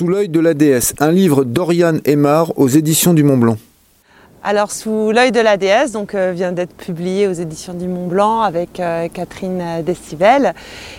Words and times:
Sous 0.00 0.08
l'œil 0.08 0.30
de 0.30 0.40
la 0.40 0.54
déesse, 0.54 0.94
un 0.98 1.12
livre 1.12 1.44
d'Oriane 1.44 2.00
Aymar 2.06 2.58
aux 2.58 2.68
éditions 2.68 3.12
du 3.12 3.22
Mont 3.22 3.36
Blanc. 3.36 3.58
Alors 4.42 4.70
sous 4.70 5.10
l'œil 5.10 5.30
de 5.30 5.40
la 5.40 5.58
déesse 5.58 5.92
donc 5.92 6.14
euh, 6.14 6.32
vient 6.34 6.52
d'être 6.52 6.74
publié 6.74 7.28
aux 7.28 7.34
éditions 7.34 7.74
du 7.74 7.86
Mont 7.86 8.06
Blanc 8.06 8.40
avec 8.40 8.80
euh, 8.80 9.08
Catherine 9.12 9.82
Destivelle 9.84 10.54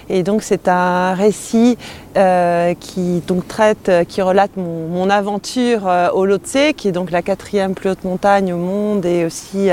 et 0.08 0.22
donc 0.22 0.44
c'est 0.44 0.68
un 0.68 1.16
récit 1.16 1.80
euh, 2.16 2.76
qui 2.80 3.24
donc 3.26 3.48
traite 3.48 3.90
qui 4.08 4.22
relate 4.22 4.56
mon, 4.56 4.88
mon 4.88 5.10
aventure 5.10 5.90
au 6.14 6.28
Lhotse 6.28 6.76
qui 6.78 6.90
est 6.90 6.92
donc 6.92 7.10
la 7.10 7.24
quatrième 7.24 7.74
plus 7.74 7.90
haute 7.90 8.04
montagne 8.04 8.54
au 8.54 8.58
monde 8.58 9.04
et 9.08 9.26
aussi 9.26 9.70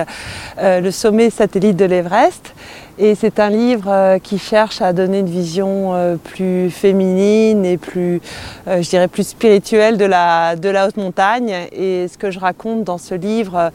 le 0.58 0.90
sommet 0.90 1.28
satellite 1.28 1.76
de 1.76 1.84
l'Everest 1.84 2.54
et 2.98 3.14
c'est 3.14 3.38
un 3.38 3.48
livre 3.48 3.88
euh, 3.88 4.18
qui 4.18 4.38
cherche 4.38 4.82
à 4.82 4.92
donner 4.92 5.20
une 5.20 5.30
vision 5.30 5.94
euh, 5.94 6.16
plus 6.16 6.68
féminine 6.70 7.64
et 7.64 7.78
plus, 7.78 8.20
euh, 8.66 8.82
je 8.82 8.88
dirais, 8.88 9.06
plus 9.06 9.28
spirituelle 9.28 9.98
de 9.98 10.04
la, 10.04 10.56
de 10.56 10.68
la 10.68 10.88
haute 10.88 10.96
montagne. 10.96 11.54
Et 11.70 12.08
ce 12.08 12.18
que 12.18 12.30
je 12.32 12.40
raconte 12.40 12.82
dans 12.82 12.98
ce 12.98 13.14
livre, 13.14 13.70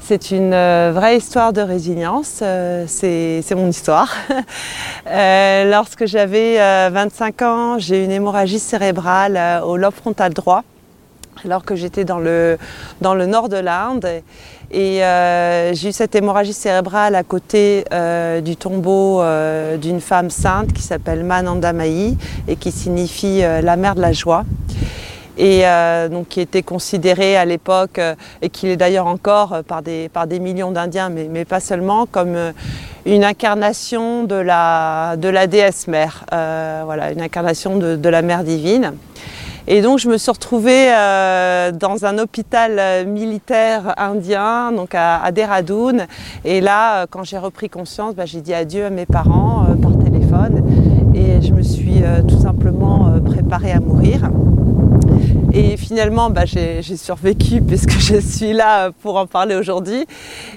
c'est 0.00 0.30
une 0.30 0.50
vraie 0.50 1.18
histoire 1.18 1.52
de 1.52 1.60
résilience, 1.60 2.42
c'est 2.86 3.54
mon 3.54 3.68
histoire. 3.68 4.14
lorsque 5.06 6.06
j'avais 6.06 6.56
25 6.88 7.42
ans, 7.42 7.78
j'ai 7.78 8.00
eu 8.00 8.04
une 8.04 8.12
hémorragie 8.12 8.58
cérébrale 8.58 9.62
au 9.66 9.76
lobe 9.76 9.92
frontal 9.92 10.32
droit, 10.32 10.64
alors 11.44 11.64
que 11.64 11.76
j'étais 11.76 12.04
dans 12.04 12.18
le, 12.18 12.58
nord 13.02 13.48
de 13.48 13.56
l'Inde. 13.56 14.06
Et 14.70 15.02
euh, 15.02 15.72
j'ai 15.72 15.88
eu 15.88 15.92
cette 15.92 16.14
hémorragie 16.14 16.52
cérébrale 16.52 17.14
à 17.14 17.22
côté 17.22 17.84
euh, 17.92 18.40
du 18.42 18.56
tombeau 18.56 19.22
euh, 19.22 19.78
d'une 19.78 20.00
femme 20.00 20.28
sainte 20.28 20.72
qui 20.74 20.82
s'appelle 20.82 21.24
Mananda 21.24 21.72
et 22.46 22.56
qui 22.56 22.72
signifie 22.72 23.40
la 23.40 23.76
mère 23.76 23.94
de 23.94 24.00
la 24.00 24.12
joie. 24.12 24.44
Et 25.40 25.62
donc 26.10 26.28
qui 26.28 26.40
était 26.40 26.62
considérée 26.62 27.36
à 27.36 27.44
l'époque, 27.44 28.00
et 28.42 28.48
qui 28.48 28.66
est 28.68 28.76
d'ailleurs 28.76 29.06
encore 29.06 29.58
par 29.68 29.82
des, 29.82 30.10
millions 30.40 30.72
d'Indiens, 30.72 31.10
mais, 31.10 31.44
pas 31.44 31.60
seulement, 31.60 32.06
comme 32.06 32.36
une 33.06 33.22
incarnation 33.22 34.24
de 34.24 34.34
la, 34.34 35.16
déesse 35.46 35.86
mère, 35.86 36.24
voilà, 36.30 37.12
une 37.12 37.22
incarnation 37.22 37.76
de 37.76 38.08
la 38.08 38.22
mère 38.22 38.42
divine. 38.42 38.94
Et 39.70 39.82
donc 39.82 39.98
je 39.98 40.08
me 40.08 40.16
suis 40.16 40.30
retrouvée 40.30 40.90
euh, 40.90 41.72
dans 41.72 42.06
un 42.06 42.16
hôpital 42.16 42.76
euh, 42.78 43.04
militaire 43.04 43.92
indien, 43.98 44.72
donc 44.72 44.94
à, 44.94 45.22
à 45.22 45.30
Dehradun. 45.30 46.06
Et 46.46 46.62
là, 46.62 47.02
euh, 47.02 47.06
quand 47.08 47.22
j'ai 47.22 47.36
repris 47.36 47.68
conscience, 47.68 48.14
bah, 48.14 48.24
j'ai 48.24 48.40
dit 48.40 48.54
adieu 48.54 48.86
à 48.86 48.90
mes 48.90 49.04
parents 49.04 49.66
par 49.82 49.92
téléphone. 49.98 50.64
Et 51.14 51.42
je 51.46 51.52
me 51.52 51.62
suis 51.62 52.02
tout 52.26 52.40
simplement 52.40 53.12
préparée 53.26 53.72
à 53.72 53.80
mourir. 53.80 54.30
Et 55.52 55.76
finalement, 55.76 56.30
bah, 56.30 56.46
j'ai 56.46 56.82
survécu 56.96 57.60
puisque 57.66 57.98
je 57.98 58.20
suis 58.20 58.54
là 58.54 58.90
pour 59.02 59.16
en 59.16 59.26
parler 59.26 59.54
aujourd'hui. 59.54 60.06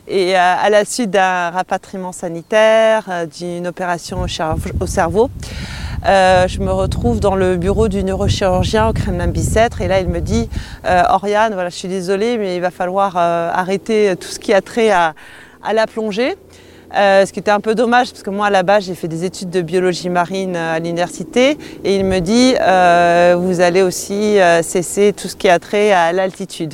Et 0.08 0.36
à 0.36 0.70
la 0.70 0.86
suite 0.86 1.09
d'un 1.09 1.50
rapatriement 1.50 2.14
sanitaire, 2.14 3.26
d'une 3.38 3.67
opération 3.67 4.22
au 4.22 4.88
cerveau, 4.88 5.30
euh, 6.05 6.47
je 6.47 6.59
me 6.61 6.71
retrouve 6.71 7.19
dans 7.19 7.35
le 7.35 7.57
bureau 7.57 7.88
du 7.88 8.03
neurochirurgien 8.03 8.89
au 8.89 8.94
Kremlin-Bicêtre 8.94 9.81
et 9.81 9.88
là 9.88 9.99
il 9.99 10.08
me 10.08 10.19
dit 10.19 10.49
euh, 10.85 11.03
Oriane, 11.09 11.53
voilà, 11.53 11.69
je 11.69 11.75
suis 11.75 11.88
désolée 11.88 12.39
mais 12.39 12.55
il 12.55 12.61
va 12.61 12.71
falloir 12.71 13.17
euh, 13.17 13.52
arrêter 13.53 14.16
tout 14.19 14.27
ce 14.27 14.39
qui 14.39 14.52
a 14.52 14.61
trait 14.61 14.89
à, 14.89 15.13
la 15.73 15.85
plongée. 15.85 16.35
ce 16.91 17.31
qui 17.31 17.39
était 17.39 17.52
un 17.52 17.59
peu 17.59 17.75
dommage 17.75 18.09
parce 18.11 18.23
que 18.23 18.31
moi 18.31 18.47
à 18.47 18.49
la 18.49 18.63
base 18.63 18.85
j'ai 18.85 18.95
fait 18.95 19.08
des 19.08 19.25
études 19.25 19.52
de 19.52 19.61
biologie 19.61 20.09
marine 20.09 20.55
à 20.55 20.80
l'université 20.80 21.55
et 21.83 21.95
il 21.95 22.05
me 22.05 22.17
dit 22.17 22.55
vous 23.38 23.61
allez 23.61 23.83
aussi 23.83 24.38
cesser 24.63 25.13
tout 25.13 25.27
ce 25.27 25.36
qui 25.36 25.49
a 25.49 25.59
trait 25.59 25.91
à 25.91 26.11
l'altitude. 26.13 26.73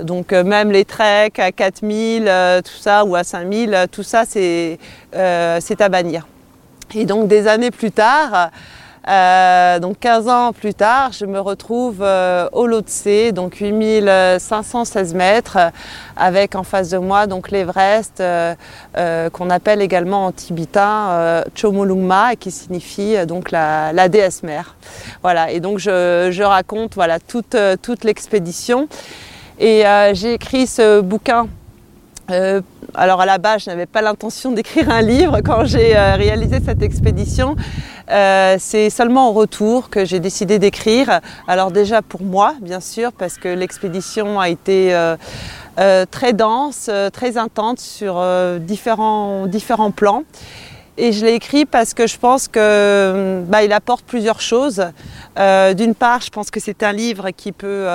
Donc 0.00 0.32
même 0.32 0.72
les 0.72 0.84
treks 0.84 1.38
à 1.38 1.52
4000, 1.52 2.24
tout 2.64 2.80
ça, 2.80 3.04
ou 3.04 3.14
à 3.14 3.22
5000, 3.22 3.86
tout 3.92 4.02
ça 4.02 4.24
c'est 4.26 4.78
à 5.12 5.88
bannir. 5.88 6.26
Et 6.96 7.04
donc 7.04 7.28
des 7.28 7.46
années 7.46 7.70
plus 7.70 7.92
tard, 7.92 8.50
euh, 9.06 9.78
donc 9.80 10.00
15 10.00 10.28
ans 10.28 10.52
plus 10.54 10.72
tard, 10.72 11.12
je 11.12 11.26
me 11.26 11.38
retrouve 11.38 11.98
euh, 12.00 12.48
au 12.52 12.66
Lhotse, 12.66 13.34
donc 13.34 13.60
8516 13.60 15.12
mètres, 15.12 15.58
avec 16.16 16.54
en 16.54 16.62
face 16.62 16.88
de 16.88 16.96
moi 16.96 17.26
donc 17.26 17.50
l'Everest, 17.50 18.20
euh, 18.20 18.54
qu'on 19.30 19.50
appelle 19.50 19.82
également 19.82 20.24
en 20.24 20.32
tibitain 20.32 21.44
Chomolungma, 21.54 22.34
qui 22.34 22.50
signifie 22.50 23.26
donc 23.26 23.50
la, 23.50 23.92
la, 23.92 24.08
déesse 24.08 24.42
mère. 24.42 24.74
Voilà, 25.22 25.50
et 25.50 25.60
donc 25.60 25.78
je, 25.78 26.30
je 26.32 26.42
raconte 26.42 26.94
voilà 26.94 27.20
toute, 27.20 27.58
toute 27.82 28.04
l'expédition. 28.04 28.88
Et 29.58 29.84
j'ai 30.14 30.32
écrit 30.32 30.66
ce 30.66 31.02
bouquin 31.02 31.46
euh, 32.30 32.60
alors 32.94 33.20
à 33.20 33.26
la 33.26 33.38
base, 33.38 33.64
je 33.64 33.70
n'avais 33.70 33.86
pas 33.86 34.02
l'intention 34.02 34.50
d'écrire 34.52 34.90
un 34.90 35.02
livre 35.02 35.40
quand 35.44 35.64
j'ai 35.64 35.96
euh, 35.96 36.16
réalisé 36.16 36.58
cette 36.64 36.82
expédition. 36.82 37.56
Euh, 38.10 38.56
c'est 38.58 38.90
seulement 38.90 39.28
en 39.28 39.32
retour 39.32 39.90
que 39.90 40.04
j'ai 40.04 40.20
décidé 40.20 40.58
d'écrire. 40.58 41.20
Alors 41.46 41.70
déjà 41.70 42.02
pour 42.02 42.22
moi, 42.22 42.54
bien 42.60 42.80
sûr, 42.80 43.12
parce 43.12 43.36
que 43.36 43.48
l'expédition 43.48 44.40
a 44.40 44.48
été 44.48 44.96
très 46.10 46.32
dense, 46.32 46.90
très 47.12 47.36
intense 47.36 47.80
sur 47.80 48.22
différents, 48.60 49.46
différents 49.46 49.90
plans. 49.90 50.22
Et 50.98 51.12
je 51.12 51.26
l'ai 51.26 51.34
écrit 51.34 51.66
parce 51.66 51.92
que 51.92 52.06
je 52.06 52.16
pense 52.16 52.48
que 52.48 53.42
bah, 53.46 53.62
il 53.62 53.72
apporte 53.72 54.04
plusieurs 54.06 54.40
choses. 54.40 54.86
D'une 55.36 55.94
part, 55.94 56.22
je 56.22 56.30
pense 56.30 56.50
que 56.50 56.60
c'est 56.60 56.82
un 56.84 56.92
livre 56.92 57.30
qui 57.30 57.50
peut 57.50 57.88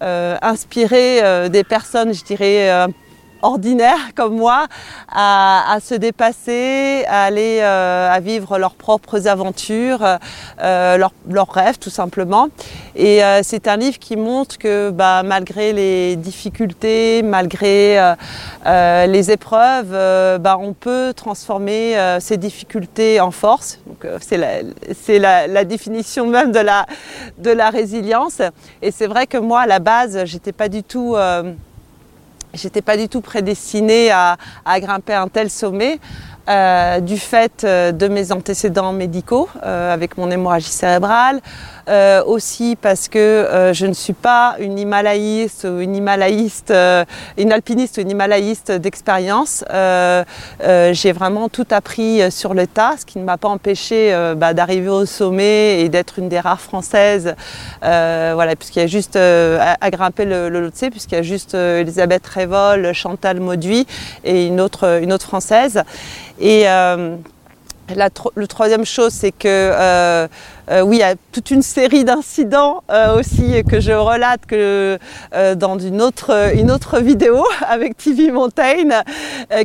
inspirer 0.00 1.50
des 1.50 1.64
personnes, 1.64 2.14
je 2.14 2.24
dirais, 2.24 2.86
ordinaires 3.42 4.14
comme 4.14 4.36
moi 4.36 4.66
à, 5.08 5.78
se 5.82 5.94
dépasser, 5.94 7.04
à 7.08 7.24
aller 7.24 7.58
euh, 7.60 8.10
à 8.10 8.20
vivre 8.20 8.58
leurs 8.58 8.74
propres 8.74 9.26
aventures, 9.26 10.04
euh, 10.62 10.96
leurs, 10.96 11.50
rêves 11.50 11.78
tout 11.78 11.90
simplement. 11.90 12.48
Et 12.94 13.24
euh, 13.24 13.40
c'est 13.42 13.66
un 13.66 13.76
livre 13.76 13.98
qui 13.98 14.16
montre 14.16 14.58
que 14.58 14.90
bah, 14.90 15.22
malgré 15.24 15.72
les 15.72 16.16
difficultés, 16.16 17.22
malgré 17.22 18.14
les 18.64 19.30
épreuves, 19.30 19.90
bah, 20.40 20.58
on 20.60 20.72
peut 20.72 21.12
transformer 21.14 21.96
ces 22.20 22.36
difficultés 22.36 23.20
en 23.20 23.30
force. 23.30 23.80
c'est 24.20 25.18
la, 25.18 25.64
définition 25.64 26.26
même 26.26 26.52
de 26.52 27.50
la 27.50 27.70
résilience. 27.70 28.42
Et 28.82 28.90
c'est 28.90 29.06
vrai 29.06 29.26
que 29.26 29.38
moi 29.38 29.60
à 29.60 29.66
la 29.66 29.78
base, 29.78 30.24
j'étais 30.24 30.52
pas 30.52 30.68
du 30.68 30.82
tout 30.82 31.16
J'étais 32.54 32.82
pas 32.82 32.96
du 32.96 33.08
tout 33.08 33.20
prédestinée 33.20 34.10
à, 34.10 34.36
grimper 34.80 35.14
un 35.14 35.28
tel 35.28 35.50
sommet. 35.50 35.98
Euh, 36.48 36.98
du 37.00 37.18
fait 37.18 37.62
euh, 37.62 37.92
de 37.92 38.08
mes 38.08 38.32
antécédents 38.32 38.92
médicaux 38.92 39.48
euh, 39.62 39.94
avec 39.94 40.16
mon 40.16 40.30
hémorragie 40.30 40.70
cérébrale, 40.70 41.40
aussi 42.26 42.76
parce 42.80 43.08
que 43.08 43.70
je 43.72 43.86
ne 43.86 43.92
suis 43.92 44.12
pas 44.12 44.56
une 44.58 44.78
himalayiste 44.78 45.66
ou 45.68 45.80
une 45.80 45.96
himalayiste, 45.96 46.72
une 47.36 47.52
alpiniste 47.52 47.98
ou 47.98 48.00
une 48.00 48.10
himalayiste 48.10 48.72
d'expérience. 48.72 49.64
J'ai 49.70 51.12
vraiment 51.12 51.48
tout 51.48 51.66
appris 51.70 52.30
sur 52.30 52.54
le 52.54 52.66
tas, 52.66 52.94
ce 52.98 53.06
qui 53.06 53.18
ne 53.18 53.24
m'a 53.24 53.36
pas 53.36 53.48
empêché 53.48 54.12
bah, 54.36 54.54
d'arriver 54.54 54.88
au 54.88 55.06
sommet 55.06 55.80
et 55.80 55.88
d'être 55.88 56.18
une 56.18 56.28
des 56.28 56.40
rares 56.40 56.60
françaises, 56.60 57.34
voilà, 57.80 58.54
puisqu'il 58.56 58.80
y 58.80 58.84
a 58.84 58.88
juste 58.88 59.16
à, 59.16 59.90
grimper 59.90 60.24
le, 60.24 60.48
le 60.48 60.70
puisqu'il 60.70 61.16
y 61.16 61.18
a 61.18 61.22
juste 61.22 61.54
Elisabeth 61.54 62.26
Révol, 62.26 62.92
Chantal 62.92 63.40
Mauduit 63.40 63.86
et 64.24 64.46
une 64.46 64.60
autre, 64.60 65.00
une 65.02 65.12
autre 65.12 65.26
française. 65.26 65.82
Et 66.38 66.68
euh, 66.68 67.16
la, 67.94 68.10
troisième 68.10 68.84
chose, 68.84 69.12
c'est 69.12 69.32
que 69.32 70.28
euh, 70.70 70.82
oui, 70.82 70.96
il 70.96 71.00
y 71.00 71.02
a 71.02 71.16
toute 71.32 71.50
une 71.50 71.62
série 71.62 72.04
d'incidents 72.04 72.84
euh, 72.90 73.18
aussi 73.18 73.64
que 73.68 73.80
je 73.80 73.90
relate 73.90 74.42
euh, 74.52 74.98
dans 75.56 75.76
une 75.78 76.00
autre, 76.00 76.54
une 76.54 76.70
autre 76.70 77.00
vidéo 77.00 77.44
avec 77.68 77.96
TV 77.96 78.30
Mountain 78.30 79.02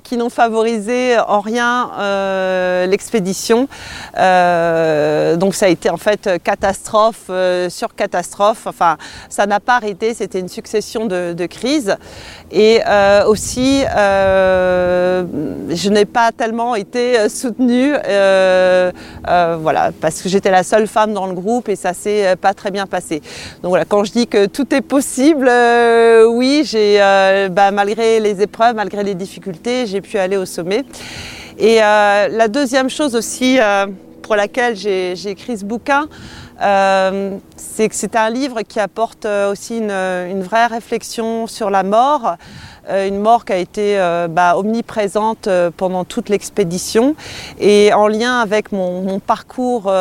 qui 0.03 0.17
n'ont 0.17 0.31
favorisé 0.31 1.17
en 1.27 1.41
rien 1.41 1.91
l'expédition. 2.87 3.67
donc 4.15 5.55
ça 5.55 5.65
a 5.65 5.69
été 5.69 5.89
en 5.89 5.97
fait 5.97 6.29
catastrophe 6.43 7.29
sur 7.69 7.95
catastrophe. 7.95 8.67
Enfin, 8.67 8.97
ça 9.29 9.45
n'a 9.45 9.59
pas 9.59 9.75
arrêté, 9.75 10.13
c'était 10.13 10.39
une 10.39 10.49
succession 10.49 11.05
de, 11.05 11.33
de 11.33 11.45
crises. 11.45 11.97
Et 12.51 12.81
aussi, 13.27 13.83
je 13.85 15.89
n'ai 15.89 16.05
pas 16.05 16.31
tellement 16.31 16.75
été 16.75 17.29
soutenue, 17.29 17.93
voilà, 19.23 19.91
parce 20.01 20.21
que 20.21 20.29
j'étais 20.29 20.51
la 20.51 20.63
seule 20.63 20.87
dans 21.05 21.27
le 21.27 21.33
groupe 21.33 21.67
et 21.69 21.75
ça 21.75 21.93
s'est 21.93 22.25
euh, 22.25 22.35
pas 22.35 22.53
très 22.53 22.71
bien 22.71 22.87
passé. 22.87 23.21
Donc 23.61 23.69
voilà, 23.69 23.85
quand 23.85 24.03
je 24.05 24.11
dis 24.13 24.27
que 24.27 24.45
tout 24.45 24.73
est 24.73 24.81
possible, 24.81 25.47
euh, 25.49 26.25
oui, 26.25 26.63
j'ai 26.65 26.97
euh, 27.01 27.49
bah, 27.49 27.71
malgré 27.71 28.19
les 28.19 28.41
épreuves, 28.41 28.75
malgré 28.75 29.03
les 29.03 29.15
difficultés, 29.15 29.85
j'ai 29.85 30.01
pu 30.01 30.17
aller 30.17 30.37
au 30.37 30.45
sommet. 30.45 30.85
Et 31.57 31.77
la 31.77 32.47
deuxième 32.49 32.89
chose 32.89 33.15
aussi 33.15 33.59
pour 34.21 34.35
laquelle 34.35 34.75
j'ai 34.75 35.29
écrit 35.29 35.57
ce 35.57 35.63
bouquin, 35.63 36.09
c'est 36.59 37.87
que 37.87 37.95
c'est 37.95 38.17
un 38.17 38.29
livre 38.29 38.61
qui 38.63 38.81
apporte 38.81 39.25
aussi 39.25 39.77
une 39.77 40.41
vraie 40.41 40.67
réflexion 40.67 41.47
sur 41.47 41.69
la 41.69 41.83
mort. 41.83 42.35
Euh, 42.89 43.07
une 43.07 43.19
mort 43.19 43.45
qui 43.45 43.53
a 43.53 43.57
été 43.57 43.99
euh, 43.99 44.27
bah, 44.29 44.57
omniprésente 44.57 45.47
euh, 45.47 45.71
pendant 45.75 46.03
toute 46.05 46.29
l'expédition 46.29 47.15
et 47.59 47.93
en 47.93 48.07
lien 48.07 48.39
avec 48.39 48.71
mon, 48.71 49.19
parcours 49.19 49.91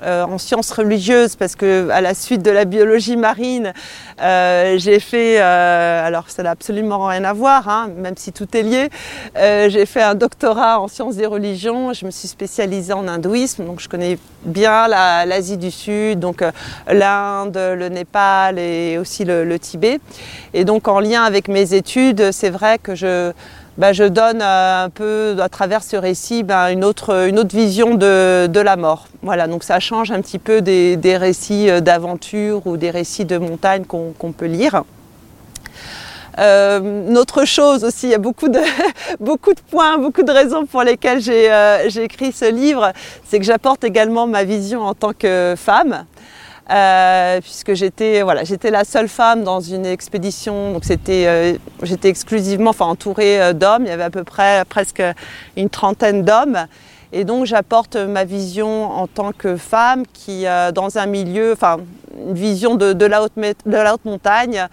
en 0.00 0.38
sciences 0.38 0.70
religieuses 0.70 1.34
parce 1.34 1.56
que 1.56 1.88
à 1.90 2.00
la 2.00 2.14
suite 2.14 2.42
de 2.42 2.50
la 2.50 2.64
biologie 2.64 3.16
marine, 3.16 3.72
j'ai 4.18 5.00
fait, 5.00 5.38
alors 5.38 6.28
ça 6.28 6.42
n'a 6.42 6.50
absolument 6.50 7.06
rien 7.06 7.24
à 7.24 7.32
voir, 7.32 7.68
hein, 7.68 7.88
même 7.96 8.16
si 8.16 8.32
tout 8.32 8.46
est 8.56 8.62
lié, 8.62 8.90
j'ai 9.34 9.86
fait 9.86 10.02
un 10.02 10.14
doctorat 10.14 10.80
en 10.80 10.88
sciences 10.88 11.16
des 11.16 11.26
religions, 11.26 11.92
je 11.94 12.04
me 12.04 12.10
suis 12.10 12.28
spécialisée 12.28 12.92
en 12.92 13.08
hindouisme, 13.08 13.64
donc 13.64 13.80
je 13.80 13.88
connais 13.88 14.18
bien 14.44 14.88
l'Asie 14.88 15.56
du 15.56 15.70
Sud, 15.70 16.20
donc 16.20 16.44
l'Inde, 16.88 17.56
le 17.56 17.88
Népal 17.88 18.58
et 18.58 18.98
aussi 18.98 19.24
le, 19.24 19.44
le 19.44 19.58
Tibet. 19.58 20.00
Et 20.54 20.64
donc 20.64 20.86
en 20.86 21.00
lien 21.00 21.22
avec 21.22 21.48
mes 21.48 21.74
études, 21.74 21.87
c'est 22.32 22.50
vrai 22.50 22.78
que 22.78 22.94
je, 22.94 23.32
bah, 23.78 23.92
donne 23.92 24.42
euh, 24.42 24.84
un 24.84 24.90
peu 24.90 25.36
à 25.40 25.48
travers 25.48 25.84
ce 25.84 25.96
récit 25.96 26.42
bah, 26.42 26.72
une, 26.72 26.84
autre, 26.84 27.28
vision 27.52 27.94
de, 27.94 28.60
la 28.60 28.76
mort. 28.76 29.06
Voilà, 29.22 29.46
donc 29.46 29.62
ça 29.62 29.78
change 29.78 30.10
un 30.10 30.20
petit 30.20 30.40
peu 30.40 30.60
des, 30.60 31.16
récits 31.16 31.70
euh, 31.70 31.80
d'aventure 31.80 32.66
ou 32.66 32.76
des 32.76 32.90
récits 32.90 33.24
de 33.24 33.38
montagne 33.38 33.84
qu'on 33.84 34.32
peut 34.32 34.46
lire. 34.46 34.82
Euh, 36.40 37.08
une 37.08 37.18
autre 37.18 37.44
chose 37.44 37.84
aussi, 37.84 38.06
il 38.08 38.10
y 38.10 38.14
a 38.14 38.18
beaucoup 38.18 38.48
de 38.48 38.60
points, 39.70 39.98
beaucoup 39.98 40.22
de 40.22 40.32
raisons 40.32 40.66
pour 40.66 40.82
lesquelles 40.82 41.20
j'ai 41.20 42.02
écrit 42.02 42.32
ce 42.32 42.50
livre, 42.50 42.92
c'est 43.28 43.38
que 43.38 43.44
j'apporte 43.44 43.84
également 43.84 44.26
ma 44.26 44.42
vision 44.42 44.82
en 44.82 44.94
tant 44.94 45.12
que 45.12 45.54
femme. 45.56 46.04
Euh, 46.70 47.40
puisque 47.40 47.72
j'étais 47.72 48.20
voilà, 48.22 48.44
j'étais 48.44 48.70
la 48.70 48.84
seule 48.84 49.08
femme 49.08 49.42
dans 49.42 49.60
une 49.60 49.86
expédition, 49.86 50.72
donc 50.72 50.84
c'était 50.84 51.24
euh, 51.26 51.56
j'étais 51.82 52.10
exclusivement 52.10 52.70
enfin 52.70 52.84
entourée 52.84 53.40
euh, 53.40 53.52
d'hommes, 53.54 53.84
il 53.86 53.88
y 53.88 53.92
avait 53.92 54.02
à 54.02 54.10
peu 54.10 54.22
près 54.22 54.64
presque 54.68 55.02
une 55.56 55.70
trentaine 55.70 56.24
d'hommes. 56.24 56.66
Et 57.10 57.24
donc 57.24 57.46
j'apporte 57.46 57.96
ma 57.96 58.24
vision 58.24 58.84
en 58.84 59.06
tant 59.06 59.32
que 59.32 59.56
femme 59.56 60.02
qui, 60.12 60.44
dans 60.74 60.98
un 60.98 61.06
milieu, 61.06 61.52
enfin 61.52 61.78
une 62.26 62.34
vision 62.34 62.74
de, 62.74 62.92
de, 62.92 63.06
la, 63.06 63.22
haute, 63.22 63.32
de 63.36 63.54
la 63.66 63.94
haute 63.94 64.04
montagne, 64.04 64.58
euh, 64.58 64.66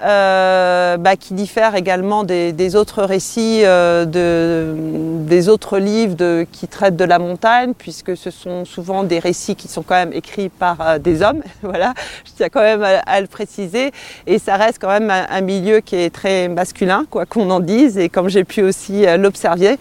bah, 0.00 1.16
qui 1.18 1.34
diffère 1.34 1.74
également 1.74 2.24
des, 2.24 2.76
autres 2.76 3.02
récits, 3.02 3.62
euh, 3.64 4.04
des 4.06 5.48
autres 5.48 5.78
livres 5.78 6.44
qui 6.52 6.68
traitent 6.68 6.96
de 6.96 7.04
la 7.04 7.18
montagne, 7.18 7.72
puisque 7.76 8.16
ce 8.16 8.30
sont 8.30 8.64
souvent 8.64 9.02
des 9.02 9.18
récits 9.18 9.56
qui 9.56 9.68
sont 9.68 9.82
quand 9.82 9.94
même 9.94 10.12
écrits 10.12 10.48
par 10.48 10.80
euh, 10.80 10.98
des 10.98 11.22
hommes. 11.22 11.42
voilà, 11.62 11.94
je 12.24 12.32
tiens 12.36 12.48
quand 12.48 12.62
même 12.62 12.82
à, 12.82 13.20
le 13.20 13.26
préciser. 13.26 13.92
Et 14.26 14.38
ça 14.38 14.56
reste 14.56 14.78
quand 14.80 14.88
même 14.88 15.10
un, 15.10 15.40
milieu 15.40 15.80
qui 15.80 15.96
est 15.96 16.10
très 16.10 16.48
masculin, 16.48 17.04
quoi 17.10 17.26
qu'on 17.26 17.50
en 17.50 17.60
dise, 17.60 17.98
et 17.98 18.08
comme 18.08 18.28
j'ai 18.28 18.44
pu 18.44 18.62
aussi 18.62 19.04
l'observer. 19.16 19.78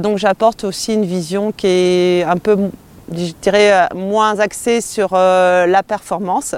donc 0.00 0.18
j'apporte 0.18 0.64
aussi 0.64 0.94
une 0.94 1.04
vision 1.04 1.52
qui 1.52 1.66
est 1.66 2.22
un 2.24 2.36
peu, 2.36 2.56
je 3.12 3.32
dirais, 3.40 3.88
moins 3.94 4.38
axée 4.40 4.80
sur 4.80 5.14
la 5.14 5.82
performance. 5.86 6.54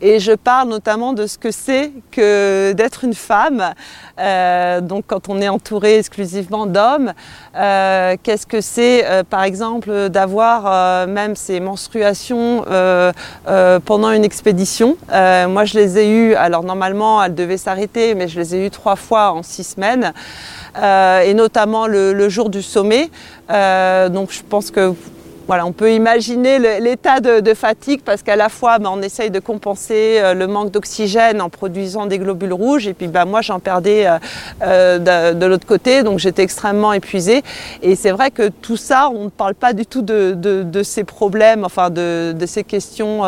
Et 0.00 0.20
je 0.20 0.32
parle 0.32 0.68
notamment 0.68 1.12
de 1.12 1.26
ce 1.26 1.38
que 1.38 1.50
c'est 1.50 1.90
que 2.12 2.72
d'être 2.72 3.02
une 3.02 3.14
femme. 3.14 3.74
Euh, 4.20 4.80
donc 4.80 5.04
quand 5.08 5.28
on 5.28 5.40
est 5.40 5.48
entouré 5.48 5.98
exclusivement 5.98 6.66
d'hommes, 6.66 7.12
euh, 7.56 8.14
qu'est-ce 8.22 8.46
que 8.46 8.60
c'est 8.60 9.04
euh, 9.04 9.24
par 9.24 9.42
exemple 9.42 10.08
d'avoir 10.08 11.06
même 11.08 11.34
ces 11.34 11.58
menstruations 11.58 12.64
pendant 13.84 14.10
une 14.10 14.24
expédition? 14.24 14.96
moi 15.10 15.64
je 15.64 15.74
les 15.74 15.98
ai 15.98 16.08
eues, 16.08 16.34
alors 16.34 16.62
normalement 16.62 17.22
elles 17.22 17.34
devaient 17.34 17.56
s'arrêter, 17.56 18.14
mais 18.14 18.28
je 18.28 18.38
les 18.38 18.54
ai 18.54 18.66
eues 18.66 18.70
trois 18.70 18.96
fois 18.96 19.32
en 19.32 19.42
six 19.42 19.64
semaines. 19.64 20.12
et 20.76 21.34
notamment 21.34 21.86
le, 21.86 22.12
le, 22.12 22.28
jour 22.28 22.50
du 22.50 22.62
sommet. 22.62 23.10
donc 23.48 24.30
je 24.30 24.42
pense 24.48 24.70
que 24.70 24.94
voilà, 25.48 25.64
on 25.64 25.72
peut 25.72 25.94
imaginer 25.94 26.58
l'état 26.78 27.20
de, 27.20 27.54
fatigue 27.54 28.02
parce 28.04 28.22
qu'à 28.22 28.36
la 28.36 28.50
fois, 28.50 28.78
ben, 28.78 28.90
on 28.92 29.00
essaye 29.00 29.30
de 29.30 29.40
compenser 29.40 30.18
euh, 30.18 30.34
le 30.34 30.46
manque 30.46 30.70
d'oxygène 30.70 31.40
en 31.40 31.48
produisant 31.48 32.04
des 32.04 32.18
globules 32.18 32.52
rouges 32.52 32.86
et 32.86 32.92
puis 32.92 33.08
ben, 33.08 33.24
moi, 33.24 33.40
j'en 33.40 33.58
perdais 33.58 34.06
euh, 34.06 34.18
euh, 34.62 35.32
de, 35.32 35.46
l'autre 35.46 35.66
côté, 35.66 36.02
donc 36.02 36.18
j'étais 36.18 36.42
extrêmement 36.42 36.92
épuisée. 36.92 37.42
Et 37.80 37.96
c'est 37.96 38.10
vrai 38.10 38.30
que 38.30 38.50
tout 38.50 38.76
ça, 38.76 39.08
on 39.10 39.24
ne 39.24 39.28
parle 39.30 39.54
pas 39.54 39.72
du 39.72 39.86
tout 39.86 40.02
de, 40.02 40.82
ces 40.82 41.04
problèmes, 41.04 41.64
enfin 41.64 41.88
de, 41.88 42.34
ces 42.46 42.62
questions, 42.62 43.22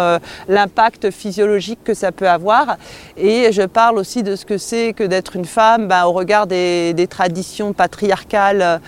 l'impact 0.47 1.11
physiologique 1.11 1.83
que 1.83 1.95
ça 1.95 2.13
peut 2.13 2.29
avoir. 2.29 2.77
Et 3.17 3.51
je 3.51 3.63
parle 3.63 3.97
aussi 3.97 4.23
de 4.23 4.37
ce 4.37 4.45
que 4.45 4.59
c'est 4.59 4.93
que 4.93 5.05
d'être 5.05 5.37
une 5.37 5.47
femme 5.47 5.89
ben, 5.89 6.05
au 6.05 6.13
regard 6.13 6.47
des, 6.47 7.07
traditions 7.09 7.73
patriarcales 7.73 8.81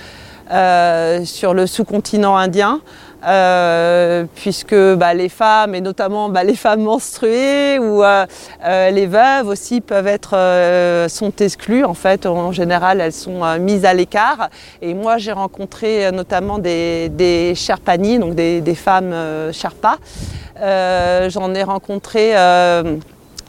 sur 1.25 1.55
le 1.55 1.67
sous-continent 1.67 2.37
indien. 2.37 2.83
Euh, 3.25 4.25
puisque 4.35 4.75
bah, 4.75 5.15
les 5.15 5.29
femmes, 5.29 5.77
et 5.77 5.81
notamment 5.81 6.29
bah, 6.29 6.43
les 6.43 6.57
femmes 6.57 6.83
menstruées 6.83 7.79
ou 7.79 8.03
euh, 8.03 8.27
euh, 8.65 8.91
les 8.91 9.07
veuves 9.07 9.47
aussi 9.47 9.81
peuvent 9.81 10.09
être, 10.09 10.37
sont 11.09 11.33
exclues. 11.39 11.85
En 11.85 11.95
fait, 11.95 12.27
en 12.27 12.53
général, 12.53 13.01
elles 13.01 13.13
sont 13.13 13.43
mises 13.61 13.85
à 13.85 13.95
l'écart. 13.95 14.49
Et 14.81 14.95
moi, 14.95 15.19
j'ai 15.19 15.33
rencontré 15.33 16.11
notamment 16.11 16.59
des, 16.59 17.09
des 17.11 17.55
Sherpani, 17.55 18.19
donc 18.19 18.35
des, 18.35 18.61
des 18.61 18.75
femmes 18.75 19.15
Sherpa. 19.53 19.99
J'en 21.29 21.55
ai 21.55 21.63
rencontré 21.63 22.35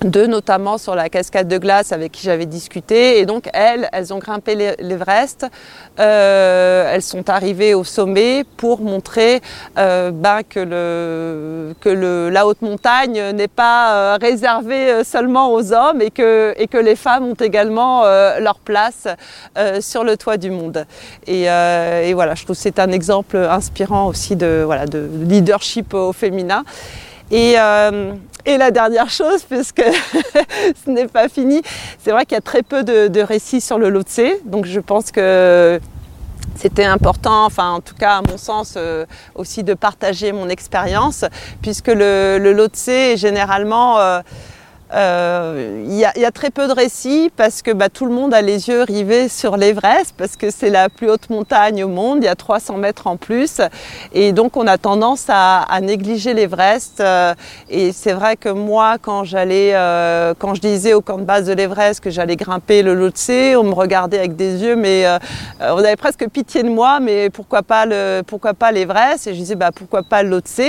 deux 0.03 0.27
notamment 0.27 0.77
sur 0.77 0.95
la 0.95 1.09
cascade 1.09 1.47
de 1.47 1.57
glace 1.57 1.91
avec 1.91 2.11
qui 2.11 2.23
j'avais 2.23 2.45
discuté. 2.45 3.19
Et 3.19 3.25
donc 3.25 3.49
elles, 3.53 3.89
elles 3.91 4.13
ont 4.13 4.19
grimpé 4.19 4.55
l'Everest, 4.79 5.45
euh, 5.99 6.91
elles 6.93 7.01
sont 7.01 7.29
arrivées 7.29 7.73
au 7.73 7.83
sommet 7.83 8.43
pour 8.57 8.81
montrer 8.81 9.41
euh, 9.77 10.11
ben, 10.11 10.41
que, 10.47 10.59
le, 10.59 11.73
que 11.79 11.89
le, 11.89 12.29
la 12.29 12.47
haute 12.47 12.61
montagne 12.61 13.31
n'est 13.31 13.47
pas 13.47 13.93
euh, 13.93 14.17
réservée 14.19 15.03
seulement 15.03 15.53
aux 15.53 15.73
hommes 15.73 16.01
et 16.01 16.11
que, 16.11 16.53
et 16.57 16.67
que 16.67 16.77
les 16.77 16.95
femmes 16.95 17.25
ont 17.25 17.33
également 17.33 18.03
leur 18.39 18.59
place 18.59 19.07
sur 19.79 20.03
le 20.03 20.17
toit 20.17 20.37
du 20.37 20.51
monde. 20.51 20.85
Et, 21.27 21.43
et 21.43 22.13
voilà, 22.13 22.35
je 22.35 22.43
trouve 22.43 22.55
que 22.55 22.61
c'est 22.61 22.79
un 22.79 22.91
exemple 22.91 23.37
inspirant 23.37 24.07
aussi 24.07 24.35
de, 24.35 24.63
voilà, 24.65 24.85
de 24.85 25.09
leadership 25.27 25.93
au 25.93 26.13
féminin. 26.13 26.63
Et, 27.31 27.55
et 28.45 28.57
la 28.57 28.71
dernière 28.71 29.09
chose, 29.09 29.43
puisque 29.43 29.83
ce 30.85 30.89
n'est 30.89 31.07
pas 31.07 31.29
fini, 31.29 31.61
c'est 31.99 32.11
vrai 32.11 32.25
qu'il 32.25 32.35
y 32.35 32.37
a 32.37 32.41
très 32.41 32.63
peu 32.63 32.83
de, 32.83 33.21
récits 33.21 33.61
sur 33.61 33.79
le 33.79 33.89
Lhotse, 33.89 34.19
donc 34.45 34.65
je 34.65 34.79
pense 34.79 35.11
que 35.11 35.79
c'était 36.55 36.85
important, 36.85 37.45
enfin 37.45 37.71
en 37.71 37.81
tout 37.81 37.95
cas 37.95 38.17
à 38.17 38.21
mon 38.21 38.37
sens 38.37 38.75
euh, 38.77 39.05
aussi 39.33 39.63
de 39.63 39.73
partager 39.73 40.31
mon 40.31 40.49
expérience, 40.49 41.25
puisque 41.61 41.87
le, 41.87 42.37
le 42.37 42.53
Lhotse 42.53 42.87
est 42.87 43.17
généralement... 43.17 43.99
Euh, 43.99 44.21
euh, 44.93 45.85
il 45.87 45.95
y, 45.95 46.05
a 46.05 46.31
très 46.31 46.51
peu 46.51 46.67
de 46.67 46.73
récits 46.73 47.31
parce 47.35 47.63
que 47.63 47.71
bah, 47.71 47.89
tout 47.89 48.05
le 48.05 48.13
monde 48.13 48.33
a 48.33 48.41
les 48.41 48.67
yeux 48.67 48.83
rivés 48.83 49.27
sur 49.27 49.57
l'Everest 49.57 50.13
parce 50.17 50.35
que 50.35 50.51
c'est 50.51 50.69
la 50.69 50.87
plus 50.89 51.09
haute 51.09 51.31
montagne 51.31 51.83
au 51.83 51.87
monde, 51.87 52.19
il 52.21 52.25
y 52.25 52.27
a 52.27 52.35
300 52.35 52.77
mètres 52.77 53.07
en 53.07 53.17
plus. 53.17 53.59
Et 54.13 54.33
donc 54.33 54.55
on 54.55 54.67
a 54.67 54.77
tendance 54.77 55.25
à, 55.29 55.65
négliger 55.81 56.33
l'Everest. 56.33 56.99
Euh, 56.99 57.33
et 57.69 57.91
c'est 57.91 58.13
vrai 58.13 58.37
que 58.37 58.49
moi 58.49 58.97
quand 59.01 59.23
j'allais, 59.23 59.71
euh, 59.73 60.33
quand 60.37 60.53
je 60.53 60.61
disais 60.61 60.93
au 60.93 61.01
camp 61.01 61.17
de 61.17 61.23
base 61.23 61.47
de 61.47 61.53
l'Everest 61.53 61.99
que 61.99 62.11
j'allais 62.11 62.35
grimper 62.35 62.83
le 62.83 62.93
Lhotse, 62.93 63.55
on 63.57 63.63
me 63.63 63.73
regardait 63.73 64.19
avec 64.19 64.35
des 64.35 64.61
yeux 64.61 64.75
mais 64.75 65.05
on 65.59 65.77
avait 65.77 65.95
presque 65.95 66.27
pitié 66.29 66.61
de 66.61 66.69
moi 66.69 66.99
mais 66.99 67.29
pourquoi 67.31 67.63
pas 67.63 67.85
le, 67.85 68.21
l'Everest? 68.71 69.27
Et 69.27 69.33
je 69.33 69.39
disais 69.39 69.55
bah 69.55 69.71
pourquoi 69.73 70.03
pas 70.03 70.21
le 70.21 70.29
Lhotse 70.29 70.59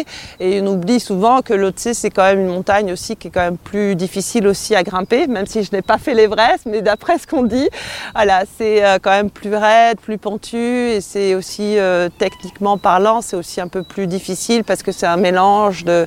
et 0.40 0.60
on 0.62 0.66
oublie 0.66 1.00
souvent 1.00 1.42
que 1.42 1.52
Lhotse 1.52 1.92
c'est 1.92 2.10
quand 2.10 2.24
même 2.24 2.40
une 2.40 2.54
montagne 2.54 2.92
aussi 2.92 3.16
qui 3.16 3.28
est 3.28 3.30
quand 3.30 3.40
même 3.40 3.58
plus 3.58 3.94
difficile 3.94 4.13
difficile 4.14 4.46
aussi 4.46 4.76
à 4.76 4.84
grimper, 4.84 5.26
même 5.26 5.46
si 5.46 5.64
je 5.64 5.70
n'ai 5.72 5.82
pas 5.82 5.98
fait 5.98 6.14
l'Everest, 6.14 6.66
mais 6.66 6.82
d'après 6.82 7.18
ce 7.18 7.26
qu'on 7.26 7.42
dit, 7.42 7.68
voilà, 8.14 8.44
c'est 8.56 8.84
euh, 8.84 8.98
quand 9.02 9.10
même 9.10 9.28
plus 9.28 9.56
raide, 9.56 9.98
plus 10.00 10.18
pentu, 10.18 10.56
et 10.56 11.00
c'est 11.00 11.34
aussi 11.34 11.76
euh, 11.78 12.08
techniquement 12.16 12.78
parlant, 12.78 13.22
c'est 13.22 13.34
aussi 13.34 13.60
un 13.60 13.66
peu 13.66 13.82
plus 13.82 14.06
difficile 14.06 14.62
parce 14.62 14.84
que 14.84 14.92
c'est 14.92 15.06
un 15.06 15.16
mélange 15.16 15.84
de, 15.84 16.06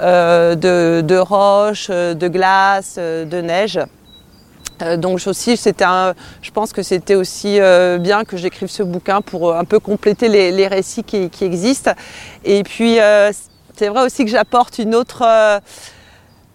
euh, 0.00 0.54
de, 0.54 1.18
roches, 1.18 1.90
de 1.90 2.28
glace, 2.28 2.94
de 2.96 3.40
neige. 3.40 3.80
Donc 4.98 5.20
aussi, 5.26 5.56
c'était 5.56 5.84
je 6.42 6.50
pense 6.52 6.72
que 6.72 6.82
c'était 6.82 7.16
aussi 7.16 7.58
bien 8.00 8.24
que 8.24 8.36
j'écrive 8.36 8.68
ce 8.68 8.82
bouquin 8.82 9.20
pour 9.20 9.54
un 9.54 9.64
peu 9.64 9.80
compléter 9.80 10.28
les, 10.28 10.66
récits 10.68 11.04
qui, 11.04 11.44
existent. 11.44 11.92
Et 12.44 12.62
puis, 12.62 12.98
c'est 13.76 13.88
vrai 13.88 14.04
aussi 14.04 14.24
que 14.24 14.30
j'apporte 14.30 14.78
une 14.78 14.94
autre 14.94 15.22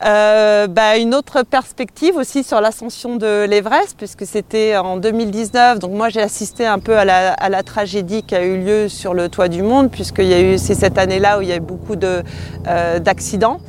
bah, 0.02 0.98
une 0.98 1.16
autre 1.16 1.44
perspective 1.44 2.16
aussi 2.16 2.44
sur 2.44 2.62
l'ascension 2.62 3.16
de 3.16 3.46
l'Everest, 3.46 3.96
puisque 3.98 4.26
c'était 4.26 4.78
en 4.78 4.98
2019. 4.98 5.80
Donc 5.80 5.92
moi 5.92 6.10
j'ai 6.10 6.22
assisté 6.22 6.66
un 6.66 6.80
peu 6.80 6.98
à 6.98 7.06
la, 7.06 7.64
tragédie 7.64 8.24
qui 8.24 8.36
a 8.36 8.44
eu 8.44 8.58
lieu 8.64 8.90
sur 8.90 9.14
le 9.14 9.30
toit 9.30 9.48
du 9.48 9.64
monde, 9.64 9.90
puisqu'il 9.92 10.60
c'est 10.60 10.76
cette 10.76 10.98
année-là 10.98 11.40
où 11.40 11.42
il 11.42 11.48
y 11.48 11.52
a 11.52 11.58
eu 11.58 11.62
beaucoup 11.62 11.96
euh, 12.04 13.00
d'accidents. 13.00 13.60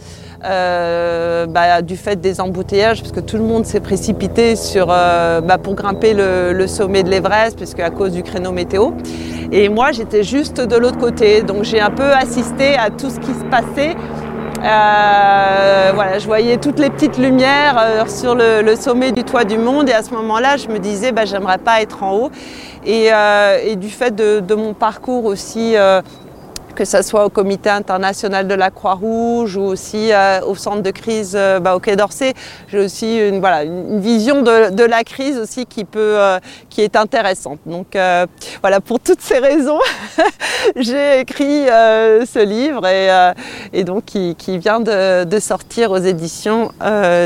Euh, 0.44 1.46
bah, 1.46 1.82
du 1.82 1.96
fait 1.96 2.20
des 2.20 2.40
embouteillages, 2.40 3.00
parce 3.00 3.10
que 3.10 3.18
tout 3.18 3.36
le 3.36 3.42
monde 3.42 3.66
s'est 3.66 3.80
précipité 3.80 4.54
sur, 4.54 4.86
euh, 4.88 5.40
bah, 5.40 5.58
pour 5.58 5.74
grimper 5.74 6.14
le, 6.14 6.52
le 6.52 6.66
sommet 6.68 7.02
de 7.02 7.10
l'Everest, 7.10 7.56
puisque 7.56 7.80
à 7.80 7.90
cause 7.90 8.12
du 8.12 8.22
créneau 8.22 8.52
météo. 8.52 8.92
Et 9.50 9.68
moi, 9.68 9.90
j'étais 9.90 10.22
juste 10.22 10.60
de 10.60 10.76
l'autre 10.76 10.98
côté, 10.98 11.42
donc 11.42 11.64
j'ai 11.64 11.80
un 11.80 11.90
peu 11.90 12.12
assisté 12.12 12.76
à 12.76 12.90
tout 12.90 13.10
ce 13.10 13.18
qui 13.18 13.34
se 13.34 13.44
passait 13.50 13.96
euh, 14.64 15.92
voilà, 15.94 16.18
je 16.18 16.26
voyais 16.26 16.56
toutes 16.56 16.80
les 16.80 16.90
petites 16.90 17.16
lumières 17.16 17.76
euh, 17.78 18.06
sur 18.06 18.34
le, 18.34 18.74
sommet 18.74 19.12
du 19.12 19.22
toit 19.22 19.44
du 19.44 19.56
monde 19.56 19.88
et 19.88 19.92
à 19.92 20.02
ce 20.02 20.10
moment-là, 20.14 20.56
je 20.56 20.68
me 20.68 20.78
disais, 20.78 21.12
bah, 21.12 21.24
j'aimerais 21.24 21.58
pas 21.58 21.80
être 21.80 22.02
en 22.02 22.16
haut. 22.16 22.30
Et, 22.84 23.08
euh, 23.12 23.74
du 23.76 23.88
fait 23.88 24.14
de, 24.14 24.54
mon 24.54 24.74
parcours 24.74 25.26
aussi 25.26 25.76
que 26.78 26.84
ce 26.84 27.02
soit 27.02 27.24
au 27.24 27.28
comité 27.28 27.70
international 27.70 28.46
de 28.46 28.54
la 28.54 28.70
Croix-Rouge 28.70 29.56
ou 29.56 29.62
aussi 29.62 30.12
euh, 30.12 30.40
au 30.42 30.54
centre 30.54 30.80
de 30.80 30.92
crise 30.92 31.32
euh, 31.34 31.58
bah, 31.58 31.74
au 31.74 31.80
Quai 31.80 31.96
d'Orsay. 31.96 32.34
J'ai 32.68 32.78
aussi 32.78 33.18
une, 33.18 33.40
voilà, 33.40 33.64
une 33.64 33.98
vision 33.98 34.42
de, 34.42 34.70
de, 34.70 34.84
la 34.84 35.02
crise 35.02 35.38
aussi 35.38 35.66
qui, 35.66 35.84
peut, 35.84 35.98
euh, 35.98 36.38
qui 36.70 36.82
est 36.82 36.94
intéressante. 36.94 37.58
Donc 37.66 37.98
voilà, 38.60 38.80
pour 38.80 39.00
toutes 39.00 39.20
ces 39.20 39.38
raisons, 39.38 39.80
j'ai 40.76 41.18
écrit 41.18 41.66
ce 41.66 42.44
livre 42.44 42.86
et, 42.86 43.32
et 43.72 43.82
donc 43.82 44.04
qui, 44.04 44.36
qui 44.36 44.58
vient 44.58 44.78
de, 44.78 45.24
de, 45.24 45.38
sortir 45.40 45.90
aux 45.90 45.98
éditions 45.98 46.70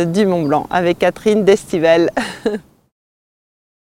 du 0.06 0.24
Mont 0.24 0.44
Blanc 0.44 0.66
avec 0.70 1.00
Catherine 1.00 1.44
Destivelle. 1.44 2.08